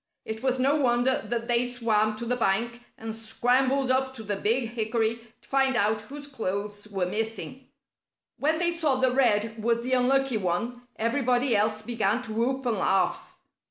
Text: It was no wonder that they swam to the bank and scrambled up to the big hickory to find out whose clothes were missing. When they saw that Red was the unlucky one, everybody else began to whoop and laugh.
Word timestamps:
It 0.25 0.41
was 0.41 0.57
no 0.57 0.77
wonder 0.77 1.21
that 1.27 1.47
they 1.47 1.63
swam 1.63 2.15
to 2.15 2.25
the 2.25 2.35
bank 2.35 2.81
and 2.97 3.13
scrambled 3.13 3.91
up 3.91 4.15
to 4.15 4.23
the 4.23 4.35
big 4.35 4.69
hickory 4.71 5.19
to 5.43 5.47
find 5.47 5.75
out 5.75 6.01
whose 6.01 6.25
clothes 6.25 6.87
were 6.87 7.05
missing. 7.05 7.67
When 8.39 8.57
they 8.57 8.73
saw 8.73 8.95
that 8.95 9.13
Red 9.13 9.61
was 9.61 9.83
the 9.83 9.93
unlucky 9.93 10.37
one, 10.37 10.87
everybody 10.95 11.55
else 11.55 11.83
began 11.83 12.23
to 12.23 12.33
whoop 12.33 12.65
and 12.65 12.77
laugh. 12.79 13.37